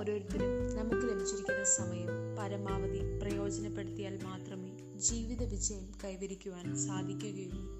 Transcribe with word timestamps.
ഓരോരുത്തരും 0.00 0.76
നമുക്ക് 0.76 1.08
ലഭിച്ചിരിക്കുന്ന 1.08 1.64
സമയം 1.64 2.36
പരമാവധി 2.38 3.18
പ്രയോജനപ്പെടുത്തിയാൽ 3.18 4.24
മാത്രമേ 4.24 4.78
ജീവിത 4.96 5.42
വിജയം 5.42 5.92
കൈവരിക്കുവാൻ 6.04 6.76
സാധിക്കുകയുള്ളൂ. 6.76 7.78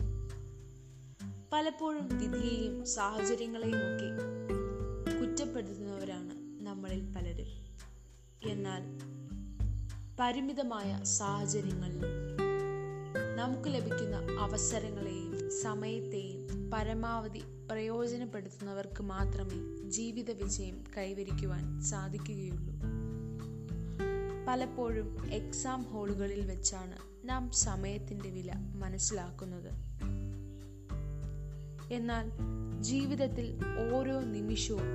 പലപ്പോഴും 1.52 2.18
വിധിയെയും 2.18 2.86
സാഹചര്യങ്ങളെയും 2.86 3.78
ഒക്കെ 3.78 4.10
കുറ്റപ്പെടുത്തുന്നവരാണ് 5.20 6.64
നമ്മളിൽ 6.66 7.00
പലരും. 7.00 7.46
എന്നാൽ 8.50 8.82
പരിമിതമായ 10.20 11.04
സാഹചര്യങ്ങളിൽ 11.04 12.02
നമുക്ക് 13.36 13.68
ലഭിക്കുന്ന 13.68 14.16
അവസരങ്ങളെയും 14.40 15.50
സമയത്തെയും 15.62 16.70
പരമാവധി 16.70 17.42
പ്രയോജനപ്പെടുത്തുന്നവർക്ക് 17.70 19.02
മാത്രമേ 19.02 19.90
ജീവിത 19.90 20.30
വിജയം 20.30 20.84
കൈവരിക്കുവാൻ 20.96 21.80
സാധിക്കുകയുള്ളൂ. 21.80 22.74
പലപ്പോഴും 24.48 25.32
എക്സാം 25.32 25.82
ഹോളുകളിൽ 25.82 26.46
വെച്ചാണ് 26.46 26.96
നാം 27.24 27.50
സമയത്തിന്റെ 27.50 28.30
വില 28.30 28.52
മനസ്സിലാക്കുന്നത്. 28.56 29.70
എന്നാൽ 31.92 32.30
ജീവിതത്തിൽ 32.80 33.58
ഓരോ 33.94 34.20
നിമിഷവും 34.20 34.88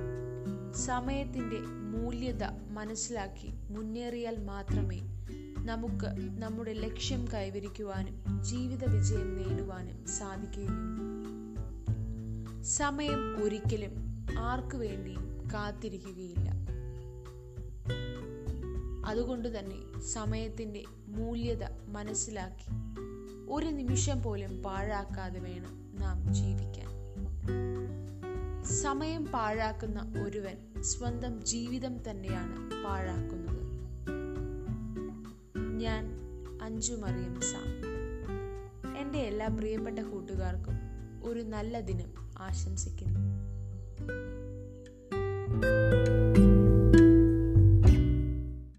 സമയത്തിന്റെ 0.74 1.58
മൂല്യത 1.98 2.44
മനസ്സിലാക്കി 2.70 3.48
മുന്നേറിയാൽ 3.70 4.44
മാത്രമേ 4.44 5.00
നമുക്ക് 5.64 6.40
നമ്മുടെ 6.42 6.72
ലക്ഷ്യം 6.72 7.28
കൈവരിക്കുവാനും 7.34 8.44
ജീവിത 8.44 8.84
വിജയം 8.84 9.36
നേടുവാനും 9.36 10.06
സാധിക്കുകയുള്ളൂ. 10.06 11.25
സമയം 12.66 13.44
ഒരിക്കലും 13.44 14.26
ആർക്കു 14.38 14.76
വേണ്ടിയും 14.76 15.48
കാത്തിരിക്കുകയില്ല. 15.54 16.50
അതുകൊണ്ട് 19.06 19.58
തന്നെ 19.58 20.00
സമയത്തിന്റെ 20.00 20.84
മൂല്യത 21.08 21.64
മനസ്സിലാക്കി 21.88 22.70
ഒരു 23.48 23.66
നിമിഷം 23.66 24.22
പോലും 24.22 24.62
പാഴാക്കാതെ 24.62 25.40
വേണം 25.40 25.96
നാം 26.00 26.34
ജീവിക്കാൻ. 26.34 26.86
സമയം 28.64 29.26
പാഴാക്കുന്ന 29.26 30.12
ഒരുവൻ 30.22 30.82
സ്വന്തം 30.82 31.44
ജീവിതം 31.44 32.10
തന്നെയാണ് 32.10 32.84
പാഴാക്കുന്നത്. 32.84 33.62
ഞാൻ 35.78 36.08
അഞ്ചു 36.62 36.94
മറിയം 36.94 37.40
സാം. 37.40 37.96
എന്റെ 38.96 39.18
എല്ലാ 39.18 39.48
പ്രിയപ്പെട്ട 39.48 39.98
കൂട്ടുകാർക്കും 39.98 40.75
ഒരു 41.22 41.42
നല്ല 41.42 41.80
ദിനം 41.80 42.12
ആശംസിക്കുന്നു. 42.38 43.46
thank 45.60 46.38
you 46.38 46.65